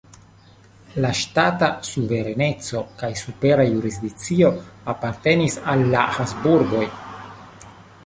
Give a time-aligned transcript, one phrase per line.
[1.03, 4.53] La ŝtata suvereneco kaj supera jurisdikcio
[4.97, 6.87] apartenis al la Habsburgoj.